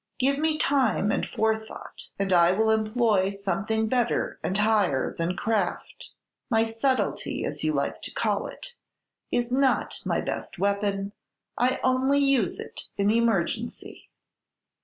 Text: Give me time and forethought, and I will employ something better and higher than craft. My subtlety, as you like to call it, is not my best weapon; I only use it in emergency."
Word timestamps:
Give 0.17 0.39
me 0.39 0.57
time 0.57 1.11
and 1.11 1.27
forethought, 1.27 2.07
and 2.17 2.33
I 2.33 2.53
will 2.53 2.71
employ 2.71 3.29
something 3.29 3.85
better 3.87 4.39
and 4.41 4.57
higher 4.57 5.13
than 5.19 5.37
craft. 5.37 6.09
My 6.49 6.63
subtlety, 6.65 7.45
as 7.45 7.63
you 7.63 7.73
like 7.73 8.01
to 8.01 8.11
call 8.11 8.47
it, 8.47 8.73
is 9.31 9.51
not 9.51 9.99
my 10.03 10.19
best 10.19 10.57
weapon; 10.57 11.11
I 11.55 11.79
only 11.83 12.17
use 12.17 12.57
it 12.59 12.87
in 12.97 13.11
emergency." 13.11 14.09